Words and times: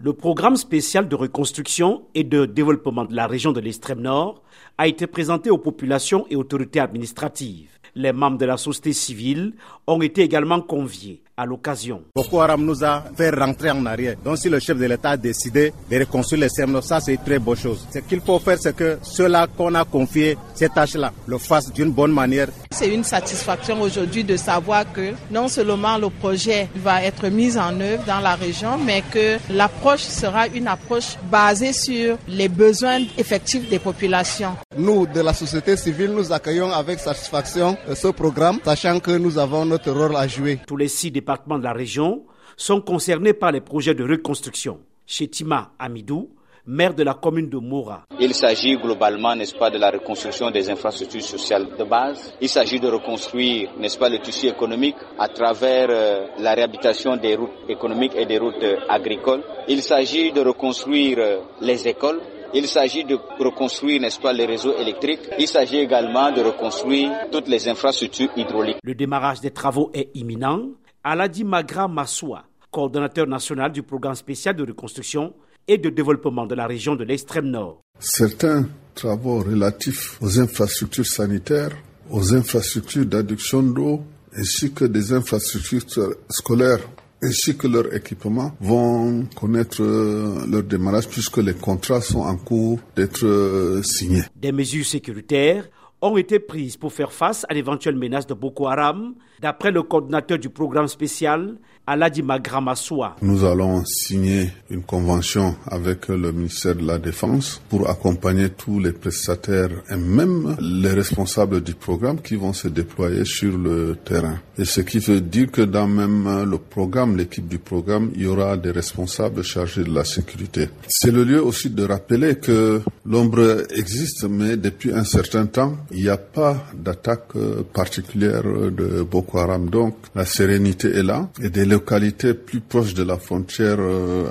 Le 0.00 0.12
programme 0.12 0.54
spécial 0.54 1.08
de 1.08 1.16
reconstruction 1.16 2.06
et 2.14 2.22
de 2.22 2.46
développement 2.46 3.04
de 3.04 3.16
la 3.16 3.26
région 3.26 3.50
de 3.50 3.58
l'extrême 3.58 4.00
nord 4.00 4.42
a 4.78 4.86
été 4.86 5.08
présenté 5.08 5.50
aux 5.50 5.58
populations 5.58 6.24
et 6.30 6.36
autorités 6.36 6.78
administratives. 6.78 7.80
Les 7.96 8.12
membres 8.12 8.38
de 8.38 8.44
la 8.44 8.56
société 8.56 8.92
civile 8.92 9.54
ont 9.88 10.00
été 10.00 10.22
également 10.22 10.60
conviés 10.60 11.20
à 11.38 11.46
l'occasion. 11.46 12.02
Boko 12.14 12.40
Haram 12.40 12.64
nous 12.64 12.84
a 12.84 13.04
fait 13.16 13.30
rentrer 13.30 13.70
en 13.70 13.86
arrière. 13.86 14.16
Donc 14.24 14.38
si 14.38 14.48
le 14.48 14.58
chef 14.58 14.76
de 14.76 14.84
l'État 14.86 15.10
a 15.10 15.16
décidé 15.16 15.72
de 15.88 15.98
reconstruire 16.00 16.42
les 16.42 16.48
Semnos, 16.48 16.84
ça 16.84 17.00
c'est 17.00 17.14
une 17.14 17.22
très 17.22 17.38
bonne 17.38 17.56
chose. 17.56 17.86
Ce 17.94 18.00
qu'il 18.00 18.20
faut 18.20 18.40
faire, 18.40 18.58
c'est 18.60 18.74
que 18.74 18.98
ceux-là 19.02 19.46
qu'on 19.56 19.74
a 19.76 19.84
confiés 19.84 20.36
ces 20.54 20.68
tâches-là 20.68 21.12
le 21.26 21.38
fassent 21.38 21.72
d'une 21.72 21.92
bonne 21.92 22.12
manière. 22.12 22.48
C'est 22.72 22.92
une 22.92 23.04
satisfaction 23.04 23.80
aujourd'hui 23.80 24.24
de 24.24 24.36
savoir 24.36 24.92
que 24.92 25.12
non 25.30 25.46
seulement 25.46 25.96
le 25.96 26.10
projet 26.10 26.68
va 26.74 27.02
être 27.04 27.28
mis 27.28 27.56
en 27.56 27.80
œuvre 27.80 28.02
dans 28.04 28.20
la 28.20 28.34
région, 28.34 28.76
mais 28.84 29.02
que 29.02 29.38
l'approche 29.50 30.02
sera 30.02 30.48
une 30.48 30.66
approche 30.66 31.16
basée 31.30 31.72
sur 31.72 32.18
les 32.26 32.48
besoins 32.48 33.00
effectifs 33.16 33.68
des 33.68 33.78
populations. 33.78 34.56
Nous, 34.76 35.06
de 35.06 35.20
la 35.20 35.32
société 35.32 35.76
civile, 35.76 36.10
nous 36.10 36.32
accueillons 36.32 36.72
avec 36.72 36.98
satisfaction 36.98 37.76
ce 37.94 38.08
programme, 38.08 38.58
sachant 38.64 38.98
que 38.98 39.12
nous 39.12 39.38
avons 39.38 39.64
notre 39.64 39.92
rôle 39.92 40.16
à 40.16 40.26
jouer. 40.26 40.58
Tous 40.66 40.76
les 40.76 40.88
six 40.88 41.10
départements 41.28 41.58
de 41.58 41.64
la 41.64 41.72
région 41.74 42.24
sont 42.56 42.80
concernés 42.80 43.34
par 43.34 43.52
les 43.52 43.60
projets 43.60 43.94
de 43.94 44.02
reconstruction. 44.02 44.80
Chetima 45.06 45.72
Amidou, 45.78 46.30
maire 46.66 46.94
de 46.94 47.02
la 47.02 47.12
commune 47.14 47.50
de 47.50 47.58
Mora. 47.58 48.04
Il 48.18 48.32
s'agit 48.34 48.76
globalement, 48.78 49.34
n'est-ce 49.36 49.54
pas, 49.54 49.68
de 49.70 49.76
la 49.78 49.90
reconstruction 49.90 50.50
des 50.50 50.70
infrastructures 50.70 51.22
sociales 51.22 51.66
de 51.78 51.84
base. 51.84 52.32
Il 52.40 52.48
s'agit 52.48 52.80
de 52.80 52.88
reconstruire, 52.88 53.70
n'est-ce 53.78 53.98
pas, 53.98 54.08
le 54.08 54.18
tissu 54.20 54.46
économique 54.46 54.96
à 55.18 55.28
travers 55.28 55.88
euh, 55.90 56.26
la 56.38 56.54
réhabilitation 56.54 57.16
des 57.18 57.36
routes 57.36 57.50
économiques 57.68 58.12
et 58.16 58.24
des 58.24 58.38
routes 58.38 58.62
euh, 58.62 58.76
agricoles. 58.88 59.42
Il 59.68 59.82
s'agit 59.82 60.32
de 60.32 60.40
reconstruire 60.40 61.18
euh, 61.18 61.40
les 61.60 61.86
écoles 61.88 62.20
il 62.54 62.66
s'agit 62.66 63.04
de 63.04 63.18
reconstruire, 63.38 64.00
n'est-ce 64.00 64.18
pas, 64.18 64.32
les 64.32 64.46
réseaux 64.46 64.74
électriques. 64.78 65.20
Il 65.38 65.46
s'agit 65.46 65.80
également 65.80 66.32
de 66.32 66.40
reconstruire 66.40 67.10
toutes 67.30 67.46
les 67.46 67.68
infrastructures 67.68 68.30
hydrauliques. 68.36 68.78
Le 68.82 68.94
démarrage 68.94 69.42
des 69.42 69.50
travaux 69.50 69.90
est 69.92 70.08
imminent. 70.14 70.70
Aladi 71.10 71.42
Magra 71.42 71.88
Massoua, 71.88 72.44
coordonnateur 72.70 73.26
national 73.26 73.72
du 73.72 73.82
programme 73.82 74.14
spécial 74.14 74.54
de 74.54 74.62
reconstruction 74.62 75.32
et 75.66 75.78
de 75.78 75.88
développement 75.88 76.44
de 76.44 76.54
la 76.54 76.66
région 76.66 76.96
de 76.96 77.04
l'extrême 77.04 77.46
nord. 77.46 77.80
Certains 77.98 78.68
travaux 78.94 79.38
relatifs 79.38 80.20
aux 80.20 80.38
infrastructures 80.38 81.06
sanitaires, 81.06 81.74
aux 82.10 82.34
infrastructures 82.34 83.06
d'adduction 83.06 83.62
d'eau, 83.62 84.02
ainsi 84.36 84.70
que 84.74 84.84
des 84.84 85.14
infrastructures 85.14 85.80
scolaires 86.28 86.86
ainsi 87.22 87.56
que 87.56 87.66
leurs 87.66 87.92
équipements 87.94 88.52
vont 88.60 89.24
connaître 89.34 89.82
leur 89.82 90.62
démarrage 90.62 91.08
puisque 91.08 91.38
les 91.38 91.54
contrats 91.54 92.02
sont 92.02 92.20
en 92.20 92.36
cours 92.36 92.78
d'être 92.94 93.26
euh, 93.26 93.82
signés. 93.82 94.22
Des 94.36 94.52
mesures 94.52 94.86
sécuritaires 94.86 95.68
ont 96.00 96.16
été 96.16 96.38
prises 96.38 96.76
pour 96.76 96.92
faire 96.92 97.12
face 97.12 97.44
à 97.48 97.54
l'éventuelle 97.54 97.96
menace 97.96 98.26
de 98.26 98.34
Boko 98.34 98.66
Haram, 98.68 99.14
d'après 99.40 99.70
le 99.70 99.82
coordinateur 99.82 100.38
du 100.38 100.48
programme 100.48 100.88
spécial, 100.88 101.56
Aladi 101.86 102.22
Magramassoua. 102.22 103.16
Nous 103.22 103.44
allons 103.44 103.82
signer 103.86 104.50
une 104.68 104.82
convention 104.82 105.56
avec 105.66 106.08
le 106.08 106.32
ministère 106.32 106.74
de 106.76 106.86
la 106.86 106.98
Défense 106.98 107.62
pour 107.70 107.88
accompagner 107.88 108.50
tous 108.50 108.78
les 108.78 108.92
prestataires 108.92 109.70
et 109.90 109.96
même 109.96 110.54
les 110.60 110.92
responsables 110.92 111.62
du 111.62 111.74
programme 111.74 112.20
qui 112.20 112.36
vont 112.36 112.52
se 112.52 112.68
déployer 112.68 113.24
sur 113.24 113.56
le 113.56 113.96
terrain. 114.04 114.38
Et 114.58 114.66
ce 114.66 114.82
qui 114.82 114.98
veut 114.98 115.22
dire 115.22 115.50
que 115.50 115.62
dans 115.62 115.88
même 115.88 116.44
le 116.44 116.58
programme, 116.58 117.16
l'équipe 117.16 117.48
du 117.48 117.58
programme, 117.58 118.10
il 118.14 118.22
y 118.22 118.26
aura 118.26 118.58
des 118.58 118.70
responsables 118.70 119.42
chargés 119.42 119.84
de 119.84 119.94
la 119.94 120.04
sécurité. 120.04 120.68
C'est 120.88 121.10
le 121.10 121.24
lieu 121.24 121.42
aussi 121.42 121.70
de 121.70 121.84
rappeler 121.84 122.34
que 122.34 122.82
l'ombre 123.06 123.62
existe, 123.74 124.24
mais 124.28 124.58
depuis 124.58 124.92
un 124.92 125.04
certain 125.04 125.46
temps, 125.46 125.74
il 125.90 126.02
n'y 126.02 126.08
a 126.08 126.16
pas 126.16 126.56
d'attaque 126.74 127.32
particulière 127.72 128.42
de 128.42 129.02
Boko 129.02 129.38
Haram. 129.38 129.68
Donc 129.70 129.96
la 130.14 130.24
sérénité 130.24 130.88
est 130.88 131.02
là 131.02 131.28
et 131.42 131.50
des 131.50 131.64
localités 131.64 132.34
plus 132.34 132.60
proches 132.60 132.94
de 132.94 133.02
la 133.02 133.16
frontière 133.16 133.78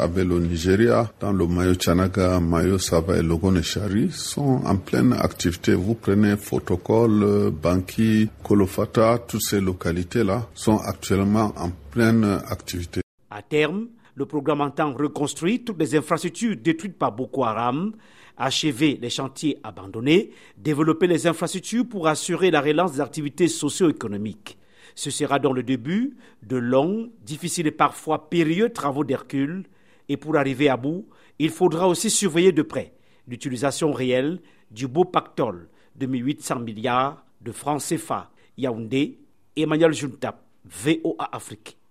avec 0.00 0.24
le 0.26 0.38
Nigeria, 0.40 1.10
dans 1.20 1.32
le 1.32 1.46
Mayo 1.46 1.74
Chanaga, 1.78 2.40
Mayo 2.40 2.78
Sava 2.78 3.16
et 3.16 3.22
Logoneshari, 3.22 4.10
sont 4.10 4.60
en 4.64 4.76
pleine 4.76 5.12
activité. 5.12 5.74
Vous 5.74 5.94
prenez 5.94 6.36
Fotokol, 6.36 7.50
Banki, 7.50 8.28
Kolofata, 8.42 9.18
toutes 9.26 9.42
ces 9.42 9.60
localités-là 9.60 10.46
sont 10.54 10.78
actuellement 10.78 11.52
en 11.56 11.70
pleine 11.90 12.24
activité. 12.48 13.00
À 13.30 13.42
terme, 13.42 13.86
le 14.14 14.26
programme 14.26 14.60
entend 14.60 14.92
reconstruire 14.94 15.60
toutes 15.64 15.80
les 15.80 15.96
infrastructures 15.96 16.56
détruites 16.56 16.96
par 16.96 17.12
Boko 17.12 17.44
Haram, 17.44 17.92
achever 18.36 18.98
les 19.00 19.10
chantiers 19.10 19.58
abandonnés, 19.62 20.30
développer 20.56 21.06
les 21.06 21.26
infrastructures 21.26 21.88
pour 21.88 22.06
assurer 22.06 22.50
la 22.50 22.60
relance 22.60 22.92
des 22.92 23.00
activités 23.00 23.48
socio-économiques. 23.48 24.58
Ce 24.94 25.10
sera 25.10 25.38
donc 25.38 25.56
le 25.56 25.62
début 25.62 26.16
de 26.42 26.56
longs, 26.56 27.10
difficiles 27.22 27.66
et 27.66 27.72
parfois 27.72 28.30
périlleux 28.30 28.70
travaux 28.70 29.04
d'Hercule. 29.04 29.64
Et 30.08 30.16
pour 30.16 30.36
arriver 30.36 30.68
à 30.68 30.76
bout, 30.76 31.08
il 31.38 31.50
faudra 31.50 31.88
aussi 31.88 32.10
surveiller 32.10 32.52
de 32.52 32.62
près 32.62 32.94
l'utilisation 33.26 33.92
réelle 33.92 34.40
du 34.70 34.86
beau 34.86 35.04
pactole 35.04 35.68
de 35.96 36.06
1800 36.06 36.60
milliards 36.60 37.24
de 37.40 37.52
francs 37.52 37.82
CFA. 37.82 38.30
Yaoundé, 38.56 39.18
Emmanuel 39.56 39.92
Juntap, 39.92 40.44
VOA 40.64 41.28
Afrique. 41.32 41.76